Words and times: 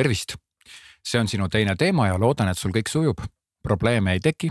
tervist. 0.00 0.36
see 1.04 1.20
on 1.20 1.28
sinu 1.28 1.48
teine 1.48 1.76
teema 1.76 2.06
ja 2.06 2.18
loodan, 2.20 2.48
et 2.48 2.58
sul 2.58 2.72
kõik 2.72 2.88
sujub, 2.88 3.20
probleeme 3.62 4.12
ei 4.16 4.20
teki. 4.20 4.50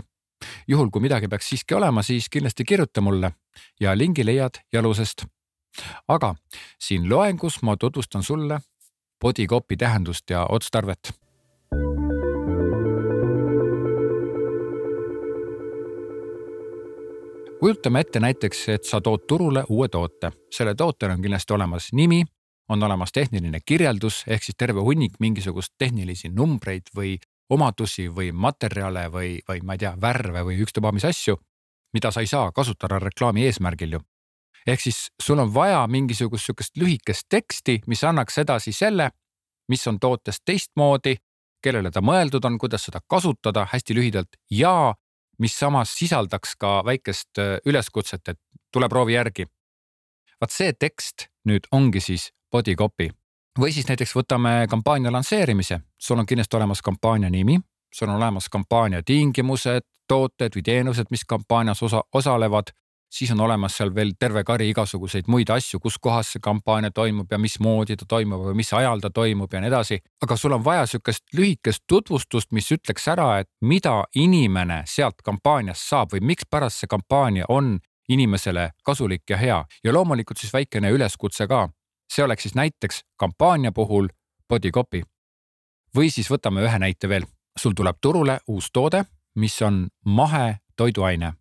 juhul, 0.68 0.90
kui 0.90 1.02
midagi 1.02 1.28
peaks 1.28 1.48
siiski 1.48 1.74
olema, 1.74 2.02
siis 2.02 2.28
kindlasti 2.28 2.64
kirjuta 2.64 3.00
mulle 3.00 3.32
ja 3.80 3.96
lingi 3.98 4.24
leiad 4.24 4.62
jalusest. 4.72 5.24
aga 6.08 6.34
siin 6.78 7.08
loengus 7.08 7.62
ma 7.62 7.76
tutvustan 7.76 8.22
sulle 8.22 8.60
bodycopy 9.20 9.76
tähendust 9.76 10.30
ja 10.30 10.46
otstarvet 10.46 11.12
kujutame 17.60 18.00
ette 18.00 18.20
näiteks, 18.20 18.68
et 18.68 18.84
sa 18.84 19.00
tood 19.00 19.26
turule 19.28 19.64
uue 19.68 19.88
toote, 19.88 20.32
selle 20.50 20.74
tootel 20.74 21.10
on 21.10 21.22
kindlasti 21.22 21.52
olemas 21.52 21.92
nimi, 21.92 22.22
on 22.70 22.82
olemas 22.82 23.12
tehniline 23.12 23.58
kirjeldus 23.66 24.22
ehk 24.26 24.44
siis 24.46 24.56
terve 24.58 24.80
hunnik 24.80 25.18
mingisugust 25.20 25.74
tehnilisi 25.78 26.28
numbreid 26.28 26.92
või 26.96 27.16
omadusi 27.50 28.06
või 28.14 28.30
materjale 28.32 29.08
või, 29.10 29.38
või 29.48 29.62
ma 29.66 29.74
ei 29.74 29.82
tea, 29.82 29.94
värve 30.00 30.44
või 30.46 30.60
ükstapuha 30.62 30.92
mis 30.94 31.06
asju, 31.08 31.36
mida 31.92 32.12
sa 32.14 32.22
ei 32.22 32.30
saa 32.30 32.52
kasutada 32.54 33.00
reklaami 33.02 33.48
eesmärgil 33.48 33.98
ju. 33.98 34.00
ehk 34.66 34.80
siis 34.80 35.08
sul 35.22 35.38
on 35.38 35.54
vaja 35.54 35.86
mingisugust 35.86 36.46
sihukest 36.46 36.76
lühikest 36.76 37.26
teksti, 37.28 37.80
mis 37.86 38.04
annaks 38.04 38.38
edasi 38.38 38.72
selle, 38.72 39.10
mis 39.68 39.86
on 39.86 39.98
tootes 39.98 40.40
teistmoodi, 40.44 41.16
kellele 41.62 41.90
ta 41.90 42.00
mõeldud 42.00 42.44
on, 42.44 42.58
kuidas 42.58 42.84
seda 42.84 43.00
kasutada 43.08 43.66
hästi 43.72 43.94
lühidalt 43.94 44.36
ja 44.50 44.94
mis 45.38 45.58
samas 45.58 45.94
sisaldaks 45.98 46.54
ka 46.56 46.82
väikest 46.84 47.38
äh, 47.38 47.56
üleskutset, 47.66 48.28
et 48.28 48.38
tule 48.72 48.88
proovi 48.88 49.14
järgi. 49.14 49.46
vaat 50.40 50.52
see 50.52 50.72
tekst 50.72 51.26
nüüd 51.44 51.66
ongi 51.72 52.00
siis 52.00 52.30
body 52.52 52.74
copy 52.76 53.10
või 53.60 53.72
siis 53.74 53.88
näiteks 53.88 54.14
võtame 54.14 54.66
kampaania 54.70 55.12
lansseerimise, 55.12 55.80
sul 55.98 56.18
on 56.18 56.26
kindlasti 56.26 56.56
olemas 56.56 56.82
kampaania 56.82 57.30
nimi, 57.30 57.58
sul 57.94 58.08
on 58.08 58.16
olemas 58.16 58.48
kampaania 58.48 59.02
tingimused, 59.02 59.86
tooted 60.08 60.54
või 60.56 60.62
teenused, 60.62 61.10
mis 61.10 61.24
kampaanias 61.24 61.82
osa, 61.82 62.02
osalevad 62.14 62.70
siis 63.10 63.30
on 63.30 63.40
olemas 63.40 63.76
seal 63.76 63.94
veel 63.94 64.12
terve 64.18 64.44
kari 64.44 64.68
igasuguseid 64.70 65.28
muid 65.28 65.50
asju, 65.50 65.80
kus 65.82 65.98
kohas 65.98 66.32
see 66.32 66.42
kampaania 66.42 66.90
toimub 66.94 67.32
ja 67.32 67.38
mismoodi 67.38 67.96
ta 67.98 68.06
toimub 68.08 68.44
või 68.48 68.60
mis 68.62 68.72
ajal 68.76 69.02
ta 69.02 69.10
toimub 69.10 69.52
ja 69.52 69.60
nii 69.60 69.70
edasi. 69.72 70.00
aga 70.22 70.36
sul 70.36 70.52
on 70.52 70.64
vaja 70.64 70.86
sihukest 70.86 71.24
lühikest 71.34 71.84
tutvustust, 71.88 72.52
mis 72.52 72.70
ütleks 72.72 73.08
ära, 73.08 73.40
et 73.40 73.48
mida 73.60 74.04
inimene 74.14 74.82
sealt 74.86 75.22
kampaaniast 75.24 75.88
saab 75.88 76.14
või 76.14 76.22
mikspärast 76.32 76.84
see 76.84 76.90
kampaania 76.90 77.44
on 77.48 77.78
inimesele 78.08 78.70
kasulik 78.84 79.22
ja 79.30 79.36
hea 79.36 79.64
ja 79.84 79.92
loomulikult 79.92 80.38
siis 80.38 80.52
väikene 80.52 80.90
üleskutse 80.90 81.46
ka. 81.46 81.68
See 82.10 82.24
oleks 82.24 82.42
siis 82.42 82.54
näiteks 82.54 83.04
kampaania 83.16 83.72
puhul 83.72 84.08
body 84.48 84.70
copy. 84.70 85.02
või 85.96 86.10
siis 86.10 86.30
võtame 86.30 86.62
ühe 86.62 86.78
näite 86.78 87.08
veel, 87.08 87.26
sul 87.58 87.72
tuleb 87.74 87.96
turule 88.00 88.38
uus 88.46 88.70
toode, 88.72 89.04
mis 89.34 89.62
on 89.62 89.88
mahetoiduaine 90.04 91.32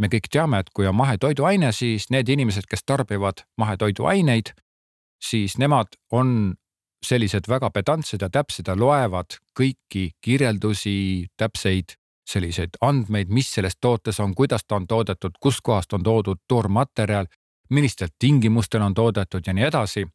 me 0.00 0.08
kõik 0.08 0.30
teame, 0.32 0.62
et 0.62 0.72
kui 0.74 0.88
on 0.88 0.96
mahetoiduaine, 0.96 1.72
siis 1.76 2.08
need 2.10 2.28
inimesed, 2.32 2.66
kes 2.68 2.84
tarbivad 2.88 3.44
mahetoiduaineid, 3.60 4.54
siis 5.20 5.58
nemad 5.60 5.96
on 6.16 6.54
sellised 7.04 7.48
väga 7.48 7.70
pedantsed 7.72 8.22
ja 8.22 8.28
täpsed 8.32 8.68
ja 8.68 8.76
loevad 8.76 9.38
kõiki 9.56 10.10
kirjeldusi, 10.24 11.28
täpseid 11.36 11.96
selliseid 12.30 12.76
andmeid, 12.84 13.30
mis 13.32 13.48
selles 13.52 13.76
tootes 13.80 14.20
on, 14.22 14.34
kuidas 14.38 14.64
ta 14.66 14.78
on 14.78 14.86
toodetud, 14.86 15.36
kuskohast 15.40 15.92
on 15.96 16.04
toodud 16.06 16.40
toormaterjal, 16.48 17.26
millistel 17.70 18.08
tingimustel 18.18 18.82
on 18.82 18.94
toodetud 18.94 19.46
ja 19.46 19.52
nii 19.52 19.64
edasi. 19.64 20.06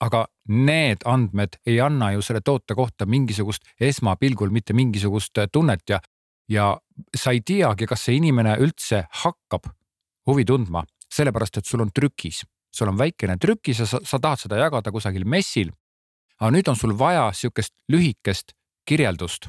aga 0.00 0.26
need 0.48 1.02
andmed 1.04 1.56
ei 1.66 1.80
anna 1.80 2.12
ju 2.12 2.22
selle 2.22 2.40
toote 2.40 2.74
kohta 2.74 3.06
mingisugust 3.06 3.62
esmapilgul 3.80 4.50
mitte 4.50 4.72
mingisugust 4.72 5.38
tunnet 5.52 5.82
ja 5.88 6.00
ja 6.48 6.80
sa 7.16 7.30
ei 7.30 7.40
teagi, 7.40 7.86
kas 7.86 8.06
see 8.06 8.16
inimene 8.18 8.56
üldse 8.62 9.04
hakkab 9.22 9.68
huvi 10.28 10.44
tundma, 10.48 10.84
sellepärast 11.12 11.60
et 11.60 11.66
sul 11.68 11.84
on 11.84 11.92
trükis, 11.94 12.42
sul 12.74 12.90
on 12.90 12.98
väikene 12.98 13.36
trükis 13.40 13.82
ja 13.82 13.86
sa, 13.86 14.00
sa 14.04 14.20
tahad 14.20 14.40
seda 14.44 14.60
jagada 14.60 14.92
kusagil 14.92 15.24
messil. 15.28 15.72
aga 16.40 16.50
nüüd 16.54 16.68
on 16.70 16.76
sul 16.76 16.94
vaja 16.98 17.32
sihukest 17.34 17.74
lühikest 17.90 18.52
kirjeldust. 18.86 19.48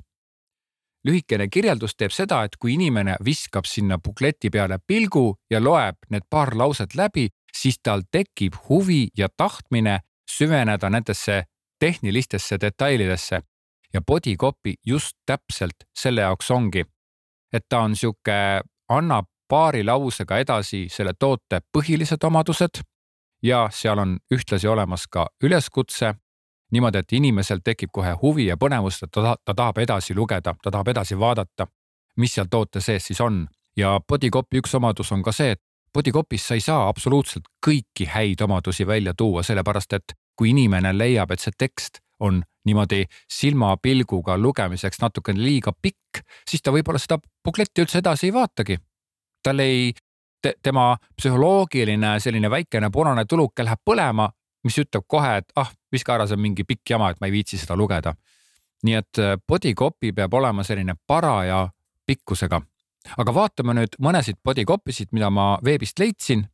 Lühikene 1.06 1.48
kirjeldus 1.48 1.96
teeb 1.96 2.12
seda, 2.12 2.44
et 2.44 2.58
kui 2.60 2.74
inimene 2.74 3.16
viskab 3.26 3.66
sinna 3.66 3.98
bukleti 3.98 4.50
peale 4.50 4.80
pilgu 4.88 5.36
ja 5.52 5.62
loeb 5.64 5.96
need 6.10 6.28
paar 6.30 6.56
lauset 6.58 6.96
läbi, 6.96 7.30
siis 7.56 7.80
tal 7.84 8.04
tekib 8.12 8.56
huvi 8.70 9.08
ja 9.18 9.30
tahtmine 9.38 10.00
süveneda 10.30 10.90
nendesse 10.90 11.44
tehnilistesse 11.80 12.58
detailidesse 12.62 13.42
ja 13.94 14.02
body 14.02 14.36
copy 14.36 14.74
just 14.86 15.18
täpselt 15.26 15.88
selle 16.00 16.22
jaoks 16.22 16.52
ongi. 16.52 16.86
et 17.54 17.66
ta 17.70 17.80
on 17.80 17.96
sihuke, 17.96 18.62
annab 18.90 19.26
paari 19.48 19.84
lausega 19.84 20.38
edasi 20.38 20.86
selle 20.92 21.14
toote 21.20 21.62
põhilised 21.78 22.24
omadused 22.24 22.82
ja 23.44 23.68
seal 23.72 23.98
on 23.98 24.18
ühtlasi 24.32 24.68
olemas 24.68 25.08
ka 25.08 25.30
üleskutse 25.44 26.14
niimoodi, 26.72 26.98
et 26.98 27.14
inimesel 27.14 27.64
tekib 27.64 27.92
kohe 27.94 28.14
huvi 28.22 28.46
ja 28.50 28.58
põnevus, 28.58 29.04
et 29.04 29.12
ta, 29.12 29.36
ta 29.46 29.54
tahab 29.56 29.78
edasi 29.78 30.16
lugeda, 30.16 30.56
ta 30.64 30.72
tahab 30.72 30.88
edasi 30.88 31.18
vaadata, 31.20 31.68
mis 32.18 32.34
seal 32.36 32.50
toote 32.52 32.82
sees 32.82 33.10
siis 33.10 33.22
on. 33.22 33.48
ja 33.78 34.00
body 34.08 34.30
copy 34.30 34.60
üks 34.60 34.74
omadus 34.76 35.12
on 35.12 35.24
ka 35.24 35.32
see, 35.32 35.52
et 35.52 35.62
body 35.94 36.12
copy's 36.12 36.48
sa 36.48 36.58
ei 36.58 36.62
saa 36.62 36.88
absoluutselt 36.90 37.46
kõiki 37.66 38.10
häid 38.10 38.42
omadusi 38.42 38.88
välja 38.88 39.14
tuua, 39.18 39.44
sellepärast 39.44 39.94
et 39.94 40.14
kui 40.36 40.50
inimene 40.50 40.92
leiab, 40.98 41.32
et 41.32 41.40
see 41.40 41.56
tekst 41.58 42.02
on 42.20 42.42
niimoodi 42.66 43.06
silmapilguga 43.32 44.38
lugemiseks 44.38 45.02
natukene 45.02 45.42
liiga 45.44 45.72
pikk, 45.82 46.22
siis 46.50 46.62
ta 46.62 46.74
võib-olla 46.76 47.00
seda 47.00 47.20
bukletti 47.46 47.86
üldse 47.86 48.02
edasi 48.04 48.28
ei 48.28 48.34
vaatagi. 48.36 48.78
tal 49.44 49.60
ei 49.60 49.94
te,, 50.42 50.54
tema 50.64 50.98
psühholoogiline 51.18 52.20
selline 52.20 52.50
väikene 52.52 52.90
punane 52.92 53.26
tuluke 53.26 53.64
läheb 53.64 53.82
põlema, 53.86 54.30
mis 54.64 54.78
ütleb 54.78 55.06
kohe, 55.08 55.38
et 55.38 55.52
ah, 55.56 55.72
viska 55.92 56.16
ära, 56.16 56.28
see 56.28 56.38
on 56.38 56.44
mingi 56.44 56.64
pikk 56.68 56.90
jama, 56.90 57.10
et 57.10 57.22
ma 57.22 57.28
ei 57.28 57.36
viitsi 57.36 57.58
seda 57.58 57.78
lugeda. 57.80 58.16
nii 58.84 58.96
et 58.96 59.20
äh, 59.20 59.36
body 59.48 59.74
copy 59.76 60.14
peab 60.16 60.34
olema 60.34 60.64
selline 60.64 60.96
paraja 61.08 61.70
pikkusega. 62.06 62.62
aga 63.18 63.34
vaatame 63.34 63.74
nüüd 63.74 64.00
mõnesid 64.00 64.40
body 64.44 64.66
copy 64.66 64.92
sid, 64.92 65.10
mida 65.12 65.30
ma 65.30 65.58
veebist 65.64 66.00
leidsin 66.00 66.48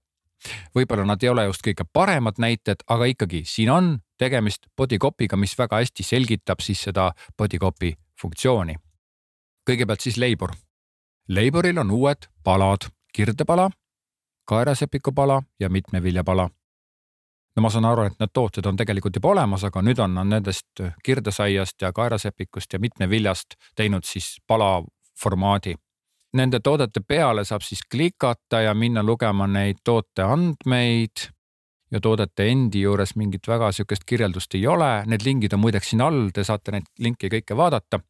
võib-olla 0.76 1.06
nad 1.06 1.24
ei 1.24 1.30
ole 1.30 1.46
just 1.46 1.64
kõige 1.66 1.86
paremad 1.94 2.40
näited, 2.42 2.84
aga 2.88 3.08
ikkagi 3.10 3.44
siin 3.46 3.70
on 3.70 3.92
tegemist 4.18 4.68
body 4.78 4.98
copy'ga, 5.02 5.38
mis 5.38 5.56
väga 5.58 5.82
hästi 5.82 6.04
selgitab 6.04 6.64
siis 6.64 6.84
seda 6.88 7.12
body 7.38 7.60
copy 7.60 7.94
funktsiooni. 8.22 8.76
kõigepealt 9.70 10.02
siis 10.02 10.18
leibur. 10.18 10.52
leiburil 11.28 11.78
on 11.78 11.92
uued 11.92 12.28
palad, 12.44 12.88
kirdepala, 13.14 13.70
kaerasepikupala 14.46 15.42
ja 15.60 15.70
mitmeviljapala. 15.70 16.50
No 17.56 17.64
ma 17.64 17.70
saan 17.72 17.86
aru, 17.86 18.10
et 18.10 18.20
need 18.20 18.34
tooted 18.34 18.66
on 18.66 18.76
tegelikult 18.76 19.16
juba 19.16 19.32
olemas, 19.32 19.64
aga 19.64 19.82
nüüd 19.82 20.00
on 20.04 20.14
nad 20.18 20.28
nendest 20.28 20.84
kirdesaiast 21.04 21.82
ja 21.82 21.94
kaerasepikust 21.96 22.74
ja 22.74 22.80
mitmeviljast 22.80 23.56
teinud 23.76 24.04
siis 24.04 24.36
pala 24.48 24.84
formaadi 25.22 25.76
nende 26.36 26.60
toodete 26.60 27.02
peale 27.08 27.46
saab 27.48 27.64
siis 27.64 27.84
klikata 27.92 28.62
ja 28.66 28.74
minna 28.74 29.04
lugema 29.04 29.48
neid 29.48 29.82
toote 29.84 30.26
andmeid 30.26 31.30
ja 31.92 32.02
toodete 32.02 32.48
endi 32.52 32.82
juures 32.84 33.16
mingit 33.16 33.48
väga 33.48 33.72
sihukest 33.72 34.04
kirjeldust 34.06 34.58
ei 34.58 34.66
ole, 34.68 34.90
need 35.08 35.24
lingid 35.26 35.54
on 35.56 35.64
muideks 35.64 35.94
siin 35.94 36.04
all, 36.04 36.30
te 36.34 36.44
saate 36.44 36.76
neid 36.76 36.90
linke 37.00 37.32
kõike 37.32 37.58
vaadata. 37.58 38.02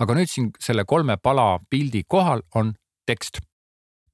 aga 0.00 0.14
nüüd 0.14 0.30
siin 0.30 0.50
selle 0.60 0.84
kolme 0.84 1.16
pala 1.22 1.60
pildi 1.70 2.02
kohal 2.08 2.42
on 2.54 2.74
tekst. 3.06 3.38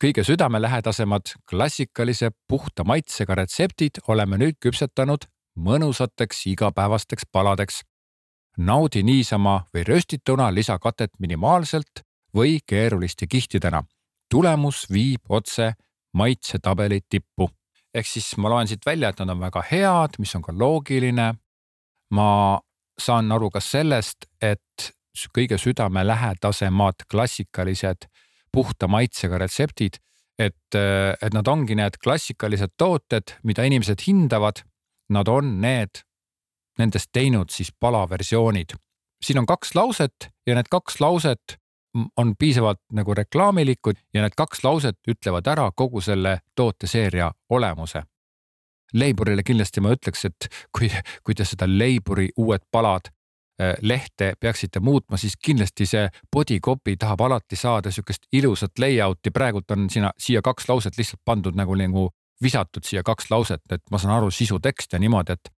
Kõige 0.01 0.25
südamelähedasemad 0.25 1.23
klassikalise 1.51 2.31
puhta 2.49 2.85
maitsega 2.85 3.35
retseptid 3.35 4.01
oleme 4.09 4.39
nüüd 4.41 4.57
küpsetanud 4.65 5.27
mõnusateks 5.61 6.47
igapäevasteks 6.47 7.27
paladeks. 7.33 7.83
naudi 8.57 9.03
niisama 9.03 9.65
või 9.75 9.85
röstituna 9.87 10.55
lisakatet 10.55 11.11
minimaalselt 11.19 12.03
või 12.35 12.59
keeruliste 12.67 13.27
kihtidena. 13.27 13.85
tulemus 14.31 14.87
viib 14.91 15.21
otse 15.29 15.73
maitsetabeli 16.15 17.01
tippu. 17.09 17.51
ehk 17.95 18.07
siis 18.07 18.37
ma 18.37 18.49
loen 18.49 18.69
siit 18.69 18.87
välja, 18.87 19.09
et 19.09 19.19
nad 19.19 19.29
on 19.29 19.41
väga 19.41 19.63
head, 19.71 20.11
mis 20.19 20.35
on 20.35 20.43
ka 20.43 20.53
loogiline. 20.53 21.35
ma 22.11 22.61
saan 22.99 23.33
aru 23.33 23.51
ka 23.51 23.61
sellest, 23.61 24.17
et 24.43 24.95
kõige 25.37 25.59
südamelähedasemad 25.59 26.95
klassikalised 27.11 28.09
puhta 28.53 28.89
maitsega 28.89 29.39
retseptid, 29.39 30.01
et, 30.39 30.77
et 31.23 31.35
nad 31.35 31.49
ongi 31.49 31.77
need 31.77 31.99
klassikalised 32.03 32.75
tooted, 32.81 33.37
mida 33.45 33.65
inimesed 33.69 34.07
hindavad. 34.07 34.65
Nad 35.11 35.29
on 35.29 35.57
need, 35.61 36.05
nendest 36.79 37.11
teinud 37.13 37.51
siis 37.51 37.73
palaversioonid. 37.81 38.77
siin 39.21 39.39
on 39.39 39.47
kaks 39.47 39.75
lauset 39.75 40.31
ja 40.47 40.55
need 40.55 40.71
kaks 40.71 41.01
lauset 41.01 41.59
on 42.17 42.35
piisavalt 42.39 42.79
nagu 42.93 43.15
reklaamilikud 43.15 43.99
ja 44.15 44.23
need 44.23 44.37
kaks 44.37 44.65
lauset 44.65 44.97
ütlevad 45.09 45.47
ära 45.51 45.71
kogu 45.77 46.01
selle 46.01 46.39
tooteseeria 46.55 47.33
olemuse. 47.51 48.03
Leiburile 48.95 49.43
kindlasti 49.43 49.81
ma 49.81 49.91
ütleks, 49.95 50.25
et 50.25 50.49
kui, 50.79 50.91
kui 51.27 51.35
te 51.35 51.45
seda 51.45 51.67
Leiburi 51.67 52.31
uued 52.39 52.63
palad 52.71 53.11
äh, 53.11 53.20
lehte 53.83 54.33
peaksite 54.41 54.81
muutma, 54.81 55.17
siis 55.21 55.35
kindlasti 55.37 55.87
see 55.87 56.09
body 56.33 56.61
copy 56.65 56.97
tahab 56.97 57.21
alati 57.27 57.57
saada 57.57 57.91
sihukest 57.93 58.29
ilusat 58.33 58.79
layout'i, 58.79 59.31
praegult 59.31 59.71
on 59.71 59.91
sinna, 59.91 60.13
siia 60.19 60.43
kaks 60.43 60.69
lauset 60.69 60.97
lihtsalt 60.99 61.21
pandud 61.25 61.57
nagu, 61.59 61.77
nagu 61.77 62.09
visatud 62.43 62.87
siia 62.87 63.03
kaks 63.05 63.31
lauset, 63.31 63.63
et 63.73 63.83
ma 63.91 63.99
saan 63.99 64.17
aru, 64.17 64.31
sisutekst 64.31 64.93
ja 64.93 65.01
niimoodi, 65.03 65.37
et 65.37 65.53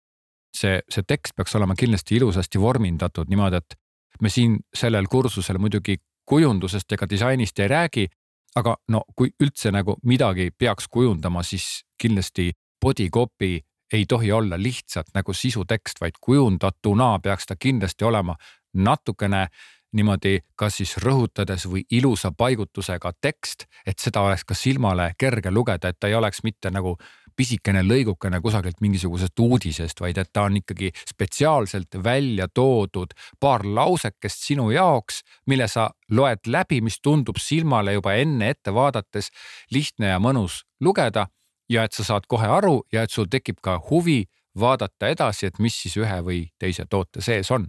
see, 0.58 0.80
see 0.90 1.06
tekst 1.08 1.36
peaks 1.38 1.56
olema 1.56 1.76
kindlasti 1.78 2.18
ilusasti 2.18 2.62
vormindatud 2.62 3.30
niimoodi, 3.30 3.62
et 3.62 3.78
me 4.22 4.30
siin 4.30 4.58
sellel 4.74 5.08
kursusel 5.12 5.60
muidugi 5.62 5.98
kujundusest 6.26 6.92
ega 6.98 7.08
disainist 7.10 7.60
ei 7.60 7.68
räägi, 7.68 8.08
aga 8.56 8.76
no 8.92 9.04
kui 9.16 9.32
üldse 9.42 9.72
nagu 9.72 9.98
midagi 10.06 10.52
peaks 10.58 10.88
kujundama, 10.92 11.44
siis 11.44 11.84
kindlasti 12.02 12.52
body 12.82 13.10
copy 13.10 13.60
ei 13.94 14.06
tohi 14.06 14.32
olla 14.32 14.58
lihtsalt 14.58 15.14
nagu 15.14 15.34
sisutekst, 15.34 16.02
vaid 16.02 16.18
kujundatuna 16.22 17.20
peaks 17.20 17.46
ta 17.46 17.56
kindlasti 17.56 18.06
olema 18.06 18.36
natukene 18.74 19.48
niimoodi 19.92 20.40
kas 20.56 20.78
siis 20.80 20.96
rõhutades 21.04 21.66
või 21.68 21.84
ilusa 21.92 22.32
paigutusega 22.32 23.12
tekst, 23.22 23.66
et 23.86 24.00
seda 24.00 24.22
oleks 24.24 24.46
ka 24.48 24.56
silmale 24.56 25.12
kerge 25.20 25.52
lugeda, 25.52 25.92
et 25.92 26.00
ta 26.00 26.08
ei 26.08 26.16
oleks 26.16 26.44
mitte 26.44 26.72
nagu 26.72 26.96
pisikene 27.36 27.84
lõigukene 27.84 28.42
kusagilt 28.42 28.82
mingisugusest 28.84 29.40
uudisest, 29.40 30.00
vaid 30.04 30.18
et 30.18 30.30
ta 30.34 30.46
on 30.48 30.58
ikkagi 30.60 30.92
spetsiaalselt 31.10 32.00
välja 32.04 32.48
toodud 32.48 33.14
paar 33.40 33.66
lausekest 33.66 34.48
sinu 34.48 34.70
jaoks, 34.72 35.22
mille 35.48 35.68
sa 35.72 35.90
loed 36.12 36.48
läbi, 36.48 36.82
mis 36.82 37.00
tundub 37.02 37.40
silmale 37.40 37.96
juba 37.98 38.16
enne 38.20 38.52
ette 38.56 38.74
vaadates 38.74 39.32
lihtne 39.72 40.14
ja 40.14 40.20
mõnus 40.20 40.64
lugeda 40.80 41.28
ja 41.72 41.86
et 41.88 41.96
sa 41.96 42.04
saad 42.04 42.28
kohe 42.28 42.48
aru 42.48 42.82
ja 42.94 43.06
et 43.06 43.12
sul 43.12 43.30
tekib 43.32 43.62
ka 43.64 43.78
huvi 43.90 44.26
vaadata 44.60 45.12
edasi, 45.12 45.48
et 45.48 45.60
mis 45.60 45.76
siis 45.84 45.96
ühe 46.02 46.18
või 46.26 46.42
teise 46.60 46.86
toote 46.90 47.22
sees 47.24 47.52
on. 47.52 47.68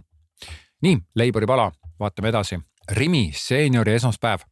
nii, 0.83 0.97
Leiburi 1.15 1.47
pala, 1.47 1.71
vaatame 1.99 2.29
edasi. 2.29 2.59
Rimi 2.91 3.31
seeniori 3.35 3.93
esmaspäev. 3.93 4.43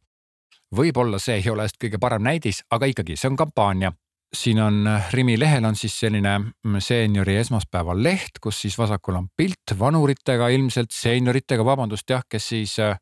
võib-olla 0.76 1.18
see 1.20 1.34
ei 1.36 1.50
ole 1.50 1.66
just 1.68 1.76
kõige 1.76 1.98
parem 2.00 2.22
näidis, 2.22 2.62
aga 2.70 2.86
ikkagi, 2.86 3.16
see 3.16 3.28
on 3.28 3.36
kampaania. 3.36 3.92
siin 4.34 4.60
on 4.60 4.88
Rimi 5.12 5.38
lehel 5.38 5.64
on 5.64 5.76
siis 5.76 6.00
selline 6.00 6.40
seeniori 6.78 7.36
esmaspäeva 7.36 7.92
leht, 8.02 8.38
kus 8.40 8.60
siis 8.60 8.78
vasakul 8.78 9.14
on 9.14 9.28
pilt 9.36 9.78
vanuritega, 9.78 10.48
ilmselt 10.48 10.90
seenioritega, 10.90 11.64
vabandust 11.64 12.10
jah, 12.10 12.24
kes 12.28 12.48
siis 12.48 12.78
äh, 12.78 12.98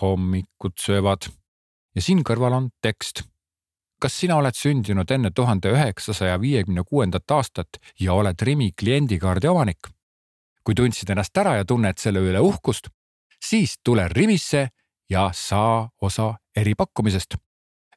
hommikut 0.00 0.78
söövad. 0.78 1.30
ja 1.94 2.02
siin 2.02 2.22
kõrval 2.24 2.52
on 2.52 2.70
tekst 2.82 3.29
kas 4.00 4.16
sina 4.20 4.36
oled 4.40 4.56
sündinud 4.56 5.10
enne 5.10 5.30
tuhande 5.34 5.70
üheksasaja 5.74 6.40
viiekümne 6.40 6.84
kuuendat 6.88 7.30
aastat 7.30 7.80
ja 8.00 8.14
oled 8.14 8.42
Rimi 8.42 8.72
kliendikaardi 8.72 9.48
omanik? 9.48 9.90
kui 10.64 10.74
tundsid 10.76 11.08
ennast 11.10 11.36
ära 11.40 11.54
ja 11.56 11.64
tunned 11.64 11.96
selle 11.98 12.20
üle 12.20 12.40
uhkust, 12.44 12.90
siis 13.40 13.78
tule 13.84 14.04
Rimisse 14.08 14.68
ja 15.10 15.30
saa 15.34 15.88
osa 16.00 16.34
eripakkumisest. 16.56 17.34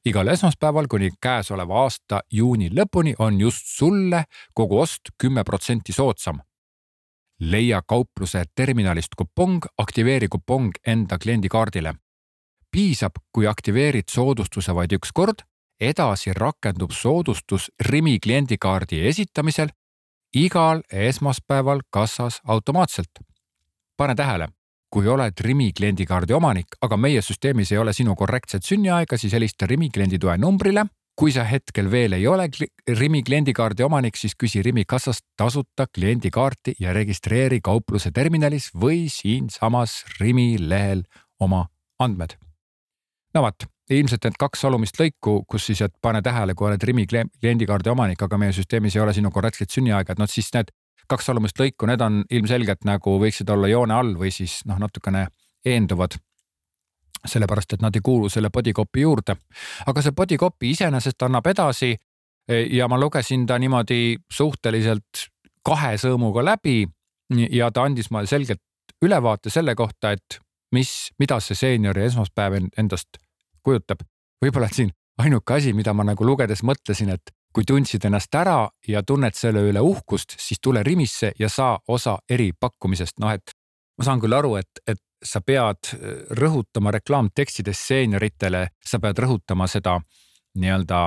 igal 0.05 0.27
esmaspäeval 0.27 0.88
kuni 0.88 1.09
käesoleva 1.21 1.83
aasta 1.83 2.21
juuni 2.31 2.69
lõpuni 2.69 3.15
on 3.19 3.41
just 3.41 3.65
sulle 3.65 4.23
kogu 4.53 4.79
ost 4.79 5.01
kümme 5.17 5.44
protsenti 5.44 5.94
soodsam. 5.94 6.39
leia 7.39 7.81
kaupluse 7.81 8.44
terminalist 8.56 9.15
kupong, 9.17 9.65
aktiveeri 9.77 10.27
kupong 10.27 10.71
enda 10.88 11.17
kliendikaardile 11.17 11.94
piisab, 12.71 13.11
kui 13.31 13.47
aktiveerid 13.47 14.09
soodustuse 14.09 14.73
vaid 14.75 14.94
üks 14.97 15.11
kord 15.13 15.44
edasi 15.79 16.33
rakendub 16.33 16.91
soodustus 16.91 17.71
Rimi 17.89 18.19
kliendikaardi 18.19 19.07
esitamisel 19.07 19.69
igal 20.33 20.81
esmaspäeval 20.91 21.81
kassas 21.89 22.41
automaatselt. 22.47 23.09
pane 23.97 24.15
tähele, 24.15 24.47
kui 24.89 25.07
oled 25.07 25.33
Rimi 25.41 25.71
kliendikaardi 25.77 26.33
omanik, 26.33 26.75
aga 26.81 26.97
meie 26.97 27.21
süsteemis 27.21 27.71
ei 27.71 27.77
ole 27.77 27.93
sinu 27.93 28.15
korrektset 28.15 28.65
sünniaega, 28.65 29.17
siis 29.17 29.33
helista 29.33 29.65
Rimi 29.65 29.89
klienditoe 29.89 30.37
numbrile. 30.37 30.85
kui 31.15 31.31
sa 31.31 31.43
hetkel 31.43 31.91
veel 31.91 32.13
ei 32.13 32.27
ole 32.27 32.47
Rimi 32.99 33.21
kliendikaardi 33.23 33.83
omanik, 33.83 34.15
siis 34.17 34.33
küsi 34.43 34.63
Rimi 34.65 34.83
kassast 34.85 35.25
tasuta 35.37 35.85
kliendikaarti 35.95 36.73
ja 36.79 36.93
registreeri 36.93 37.61
kaupluse 37.61 38.11
terminalis 38.11 38.71
või 38.73 39.05
siinsamas 39.09 40.05
Rimi 40.19 40.57
lehel 40.59 41.03
oma 41.39 41.67
andmed. 41.99 42.33
no 43.33 43.41
vot 43.41 43.72
ilmselt 43.91 44.24
need 44.24 44.38
kaks 44.39 44.63
alumist 44.65 45.00
lõiku, 45.00 45.41
kus 45.50 45.68
siis, 45.68 45.81
et 45.83 45.94
pane 46.01 46.21
tähele, 46.24 46.56
kui 46.56 46.69
oled 46.69 46.83
Rimi 46.83 47.06
kliendikaardi 47.07 47.91
omanik, 47.91 48.21
aga 48.24 48.39
meie 48.39 48.53
süsteemis 48.56 48.95
ei 48.95 49.03
ole 49.03 49.13
sinu 49.13 49.31
korrektset 49.31 49.71
sünniaega, 49.74 50.13
et 50.13 50.21
noh, 50.21 50.30
siis 50.30 50.50
need 50.56 50.71
kaks 51.12 51.30
alumist 51.33 51.59
lõiku, 51.59 51.88
need 51.89 52.01
on 52.01 52.21
ilmselgelt 52.31 52.88
nagu 52.88 53.18
võiksid 53.19 53.50
olla 53.51 53.68
joone 53.68 53.95
all 53.95 54.13
või 54.19 54.31
siis 54.31 54.62
noh, 54.69 54.80
natukene 54.80 55.27
eenduvad. 55.65 56.19
sellepärast, 57.24 57.74
et 57.74 57.81
nad 57.81 57.95
ei 57.95 58.01
kuulu 58.03 58.30
selle 58.30 58.50
body 58.50 58.74
copy 58.74 59.00
juurde. 59.01 59.35
aga 59.85 60.01
see 60.01 60.12
body 60.12 60.38
copy 60.38 60.71
iseenesest 60.71 61.24
annab 61.24 61.47
edasi 61.47 61.95
ja 62.69 62.88
ma 62.88 63.00
lugesin 63.00 63.45
ta 63.45 63.57
niimoodi 63.59 64.18
suhteliselt 64.31 65.27
kahe 65.63 65.95
sõõmuga 65.97 66.44
läbi 66.44 66.88
ja 67.50 67.71
ta 67.71 67.83
andis 67.83 68.12
mulle 68.12 68.27
selgelt 68.27 68.62
ülevaate 69.01 69.50
selle 69.50 69.75
kohta, 69.75 70.12
et 70.12 70.39
mis, 70.71 71.12
mida 71.19 71.39
see 71.39 71.56
seeniori 71.56 72.03
esmaspäev 72.03 72.59
endast 72.77 73.22
kujutab. 73.63 74.04
võib-olla 74.44 74.68
siin 74.71 74.92
ainuke 75.18 75.54
asi, 75.54 75.74
mida 75.74 75.94
ma 75.94 76.04
nagu 76.04 76.25
lugedes 76.25 76.63
mõtlesin, 76.63 77.13
et 77.13 77.31
kui 77.54 77.65
tundsid 77.68 78.06
ennast 78.06 78.36
ära 78.36 78.69
ja 78.88 79.04
tunned 79.04 79.36
selle 79.38 79.62
üle 79.69 79.81
uhkust, 79.81 80.36
siis 80.42 80.60
tule 80.62 80.83
Rimisse 80.83 81.31
ja 81.39 81.50
saa 81.50 81.77
osa 81.88 82.18
eripakkumisest, 82.30 83.19
noh 83.21 83.33
et 83.33 83.54
ma 83.98 84.07
saan 84.07 84.21
küll 84.24 84.33
aru, 84.33 84.56
et, 84.57 84.81
et 84.88 85.01
sa 85.24 85.42
pead 85.42 85.94
äh, 85.94 86.24
rõhutama 86.39 86.92
reklaamtekstides 86.98 87.88
seenioritele, 87.88 88.68
sa 88.86 89.00
pead 89.00 89.21
rõhutama 89.24 89.68
seda 89.69 90.00
nii-öelda 90.59 91.04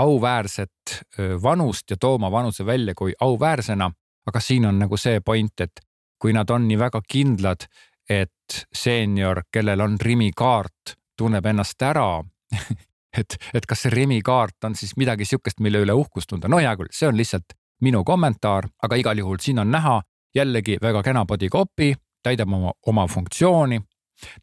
auväärset 0.00 0.94
äh, 0.94 1.36
vanust 1.42 1.90
ja 1.90 2.00
tooma 2.00 2.30
vanuse 2.32 2.66
välja 2.66 2.94
kui 2.94 3.14
auväärsena. 3.20 3.90
aga 4.26 4.40
siin 4.40 4.66
on 4.66 4.78
nagu 4.78 4.96
see 4.96 5.20
point, 5.20 5.60
et 5.60 5.80
kui 6.20 6.32
nad 6.32 6.50
on 6.50 6.66
nii 6.68 6.78
väga 6.78 7.00
kindlad, 7.08 7.64
et 8.08 8.66
seenior, 8.74 9.42
kellel 9.52 9.80
on 9.80 9.96
Rimi 10.00 10.30
kaart, 10.36 10.99
tunneb 11.20 11.46
ennast 11.46 11.82
ära. 11.82 12.08
Et, 13.18 13.34
et 13.50 13.64
kas 13.66 13.80
see 13.82 13.90
Remi 13.90 14.20
kaart 14.22 14.68
on 14.68 14.76
siis 14.78 14.92
midagi 14.94 15.26
sihukest, 15.26 15.58
mille 15.58 15.80
üle 15.82 15.96
uhkust 15.98 16.28
tunda, 16.30 16.46
no 16.46 16.60
hea 16.62 16.70
küll, 16.78 16.92
see 16.94 17.08
on 17.08 17.16
lihtsalt 17.18 17.56
minu 17.82 18.04
kommentaar, 18.06 18.68
aga 18.86 18.98
igal 19.00 19.18
juhul 19.18 19.40
siin 19.42 19.58
on 19.58 19.66
näha 19.74 19.96
jällegi 20.38 20.76
väga 20.78 21.02
kena 21.02 21.24
body 21.26 21.48
copy, 21.50 21.88
täidab 22.22 22.52
oma, 22.54 22.70
oma 22.86 23.08
funktsiooni. 23.10 23.80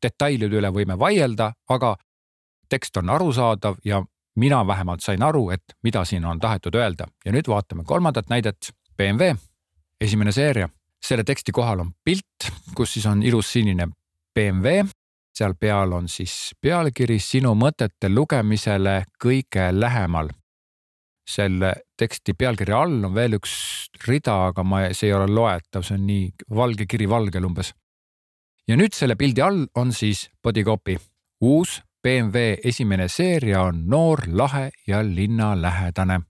detailide 0.03 0.59
üle 0.59 0.71
võime 0.73 0.99
vaielda, 0.99 1.51
aga 1.69 1.93
tekst 2.69 2.97
on 2.97 3.09
arusaadav 3.13 3.77
ja 3.85 4.01
mina 4.35 4.67
vähemalt 4.67 5.05
sain 5.05 5.23
aru, 5.23 5.49
et 5.53 5.77
mida 5.83 6.03
siin 6.05 6.25
on 6.25 6.39
tahetud 6.39 6.75
öelda. 6.75 7.07
Ja 7.25 7.31
nüüd 7.31 7.47
vaatame 7.47 7.87
kolmandat 7.87 8.29
näidet. 8.29 8.73
BMW, 8.97 9.35
esimene 10.01 10.31
seeria, 10.31 10.67
selle 11.05 11.23
teksti 11.23 11.53
kohal 11.53 11.79
on 11.79 11.91
pilt, 12.03 12.49
kus 12.75 12.93
siis 12.97 13.05
on 13.05 13.23
ilus 13.23 13.51
sinine 13.53 13.87
BMW 14.35 14.89
seal 15.37 15.53
peal 15.59 15.93
on 15.93 16.07
siis 16.09 16.33
pealkiri 16.61 17.19
sinu 17.21 17.53
mõtete 17.57 18.09
lugemisele 18.09 19.03
kõige 19.23 19.69
lähemal. 19.71 20.33
selle 21.27 21.73
teksti 21.99 22.33
pealkirja 22.39 22.77
all 22.79 23.03
on 23.03 23.11
veel 23.11 23.33
üks 23.35 23.53
rida, 24.07 24.45
aga 24.47 24.63
ma, 24.63 24.77
see 24.95 25.09
ei 25.09 25.13
ole 25.13 25.27
loetav, 25.27 25.83
see 25.83 25.97
on 25.97 26.05
nii 26.07 26.29
valge 26.55 26.85
kiri 26.87 27.09
valgel 27.09 27.45
umbes. 27.45 27.73
ja 28.67 28.77
nüüd 28.77 28.95
selle 28.95 29.15
pildi 29.15 29.41
all 29.41 29.67
on 29.75 29.91
siis 29.93 30.29
body 30.43 30.63
copy. 30.63 30.97
uus 31.41 31.81
BMW 32.03 32.55
esimene 32.63 33.07
seeria 33.07 33.61
on 33.61 33.83
noor, 33.89 34.23
lahe 34.27 34.71
ja 34.87 35.03
linnalähedane. 35.03 36.21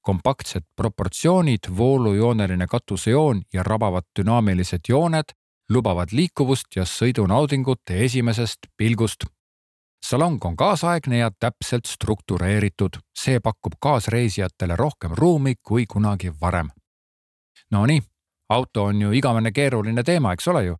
kompaktsed 0.00 0.64
proportsioonid, 0.76 1.70
voolujooneline 1.76 2.66
katusejoon 2.66 3.42
ja 3.52 3.62
rabavad 3.62 4.04
dünaamilised 4.18 4.80
jooned 4.88 5.32
lubavad 5.70 6.12
liikuvust 6.12 6.76
ja 6.76 6.84
sõidunaudingut 6.84 7.90
esimesest 7.90 8.58
pilgust. 8.76 9.24
salong 10.04 10.44
on 10.44 10.56
kaasaegne 10.56 11.18
ja 11.18 11.30
täpselt 11.40 11.86
struktureeritud, 11.86 12.98
see 13.16 13.40
pakub 13.40 13.72
kaasreisijatele 13.80 14.76
rohkem 14.76 15.10
ruumi 15.16 15.54
kui 15.62 15.86
kunagi 15.86 16.32
varem. 16.40 16.68
Nonii, 17.70 18.02
auto 18.48 18.84
on 18.84 19.00
ju 19.02 19.12
igavene 19.12 19.52
keeruline 19.52 20.02
teema, 20.02 20.32
eks 20.32 20.48
ole 20.48 20.64
ju 20.64 20.76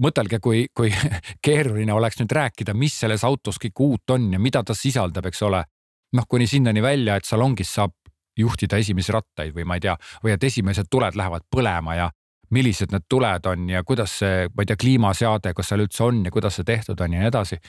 mõtelge, 0.00 0.38
kui, 0.40 0.66
kui 0.74 0.92
keeruline 1.46 1.92
oleks 1.92 2.20
nüüd 2.20 2.32
rääkida, 2.32 2.74
mis 2.74 2.98
selles 3.00 3.24
autos 3.24 3.58
kõik 3.58 3.80
uut 3.80 4.10
on 4.10 4.32
ja 4.32 4.38
mida 4.38 4.62
ta 4.64 4.74
sisaldab, 4.74 5.26
eks 5.26 5.42
ole. 5.42 5.64
noh, 6.12 6.26
kuni 6.26 6.46
sinnani 6.46 6.82
välja, 6.82 7.16
et 7.16 7.24
salongis 7.24 7.74
saab 7.74 7.92
juhtida 8.38 8.80
esimesi 8.82 9.12
rattaid 9.12 9.54
või 9.54 9.64
ma 9.64 9.76
ei 9.78 9.84
tea, 9.84 9.96
või 10.24 10.32
et 10.34 10.44
esimesed 10.44 10.88
tuled 10.90 11.14
lähevad 11.14 11.44
põlema 11.50 11.94
ja 11.94 12.08
millised 12.50 12.92
need 12.92 13.06
tuled 13.08 13.46
on 13.46 13.68
ja 13.70 13.82
kuidas 13.84 14.18
see, 14.18 14.48
ma 14.54 14.62
ei 14.62 14.66
tea, 14.66 14.76
kliimaseade, 14.76 15.54
kas 15.54 15.68
seal 15.68 15.84
üldse 15.84 16.04
on 16.04 16.24
ja 16.24 16.30
kuidas 16.30 16.58
see 16.58 16.66
tehtud 16.66 17.00
on 17.00 17.12
ja 17.12 17.20
nii 17.20 17.28
edasi. 17.28 17.60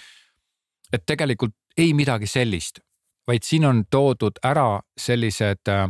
et 0.94 1.04
tegelikult 1.06 1.56
ei 1.78 1.94
midagi 1.94 2.28
sellist, 2.28 2.80
vaid 3.28 3.44
siin 3.44 3.66
on 3.66 3.84
toodud 3.90 4.42
ära 4.44 4.82
sellised 5.00 5.70
äh, 5.70 5.90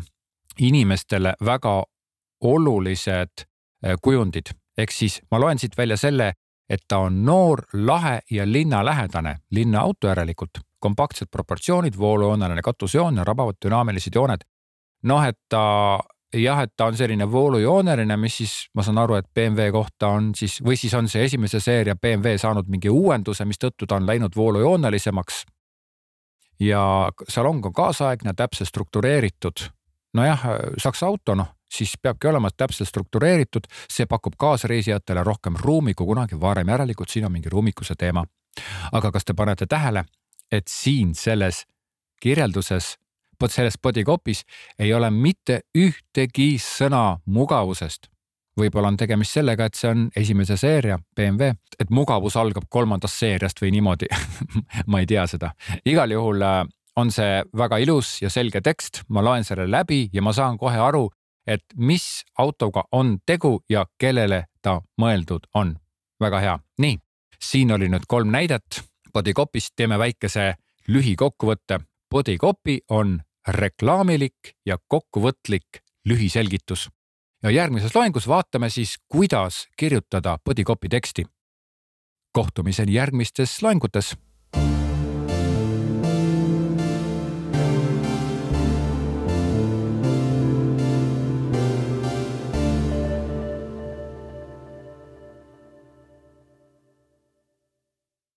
inimestele 0.60 1.33
väga 1.45 1.83
olulised 2.41 3.45
äh, 3.45 3.95
kujundid 4.01 4.51
ehk 4.77 4.93
siis 4.93 5.19
ma 5.31 5.39
loen 5.41 5.60
siit 5.60 5.77
välja 5.77 5.98
selle, 6.00 6.33
et 6.69 6.83
ta 6.88 7.01
on 7.05 7.24
noor, 7.25 7.65
lahe 7.74 8.19
ja 8.31 8.45
linnalähedane, 8.48 9.38
linnaauto 9.51 10.07
järelikult. 10.07 10.65
kompaktsed 10.81 11.27
proportsioonid, 11.31 11.93
voolujooneline 11.98 12.62
katusjoon 12.65 13.17
ja 13.17 13.24
rabavad 13.24 13.55
dünaamilised 13.65 14.15
jooned. 14.15 14.41
noh, 15.03 15.24
et 15.25 15.38
ta 15.50 16.00
jah, 16.33 16.61
et 16.63 16.73
ta 16.77 16.85
on 16.85 16.97
selline 16.97 17.31
voolujooneline, 17.31 18.17
mis 18.17 18.38
siis 18.38 18.53
ma 18.75 18.83
saan 18.83 18.97
aru, 19.01 19.17
et 19.19 19.27
BMW 19.35 19.71
kohta 19.71 20.13
on 20.15 20.31
siis 20.35 20.59
või 20.63 20.77
siis 20.79 20.93
on 20.93 21.09
see 21.11 21.25
esimese 21.27 21.59
seeria 21.59 21.95
BMW 21.95 22.38
saanud 22.39 22.69
mingi 22.71 22.89
uuenduse, 22.89 23.45
mistõttu 23.45 23.88
ta 23.88 24.00
on 24.00 24.07
läinud 24.07 24.35
voolujoonelisemaks. 24.35 25.45
ja 26.59 27.11
salong 27.27 27.65
on 27.65 27.73
kaasaegne, 27.73 28.33
täpselt 28.33 28.69
struktureeritud. 28.69 29.69
nojah, 30.13 30.43
Saksa 30.77 31.05
auto 31.05 31.35
noh, 31.35 31.47
siis 31.71 31.97
peabki 32.01 32.27
olema 32.27 32.50
täpselt 32.57 32.89
struktureeritud, 32.89 33.67
see 33.89 34.05
pakub 34.05 34.33
kaasreisijatele 34.38 35.23
rohkem 35.23 35.55
ruumi 35.59 35.93
kui 35.93 36.05
kunagi 36.05 36.39
varem, 36.39 36.67
järelikult 36.67 37.09
siin 37.09 37.25
on 37.25 37.31
mingi 37.31 37.50
ruumikuse 37.50 37.95
teema. 37.97 38.25
aga 38.91 39.11
kas 39.11 39.25
te 39.25 39.33
panete 39.33 39.65
tähele, 39.65 40.05
et 40.51 40.67
siin 40.67 41.15
selles 41.15 41.65
kirjelduses 42.21 42.97
selles 43.50 43.79
bodycopy's 43.81 44.43
ei 44.79 44.93
ole 44.93 45.10
mitte 45.12 45.62
ühtegi 45.77 46.57
sõna 46.62 47.17
mugavusest. 47.25 48.07
võib-olla 48.60 48.88
on 48.91 48.98
tegemist 48.98 49.33
sellega, 49.33 49.65
et 49.65 49.75
see 49.75 49.89
on 49.89 50.10
esimese 50.15 50.57
seeria 50.57 51.00
BMW, 51.15 51.55
et 51.79 51.89
mugavus 51.89 52.36
algab 52.38 52.67
kolmandast 52.69 53.17
seeriast 53.17 53.62
või 53.62 53.71
niimoodi 53.71 54.05
ma 54.91 55.00
ei 55.00 55.05
tea 55.07 55.25
seda. 55.27 55.53
igal 55.86 56.12
juhul 56.12 56.41
äh, 56.41 56.65
on 56.95 57.12
see 57.12 57.43
väga 57.57 57.77
ilus 57.77 58.21
ja 58.21 58.29
selge 58.29 58.62
tekst, 58.62 59.01
ma 59.07 59.24
loen 59.24 59.43
selle 59.43 59.71
läbi 59.71 60.10
ja 60.13 60.21
ma 60.21 60.33
saan 60.33 60.57
kohe 60.57 60.77
aru, 60.77 61.10
et 61.48 61.63
mis 61.75 62.24
autoga 62.38 62.83
on 62.91 63.17
tegu 63.25 63.62
ja 63.69 63.86
kellele 64.00 64.45
ta 64.62 64.81
mõeldud 65.01 65.48
on. 65.55 65.77
väga 66.21 66.39
hea, 66.39 66.60
nii, 66.77 67.00
siin 67.41 67.71
oli 67.71 67.88
nüüd 67.89 68.03
kolm 68.07 68.29
näidet. 68.29 68.83
Bodycopy'st 69.13 69.74
teeme 69.75 69.98
väikese 70.00 70.53
lühikokkuvõtte. 70.88 71.79
Bodycopy 72.12 72.77
on 72.89 73.21
reklaamilik 73.48 74.55
ja 74.65 74.77
kokkuvõtlik 74.88 75.83
lühiselgitus. 76.05 76.89
ja 77.43 77.50
järgmises 77.50 77.95
loengus 77.95 78.27
vaatame 78.27 78.69
siis, 78.69 78.98
kuidas 79.07 79.67
kirjutada 79.77 80.38
bodycopy 80.45 80.89
teksti. 80.89 81.25
kohtumiseni 82.33 82.93
järgmistes 82.93 83.62
loengutes 83.62 84.17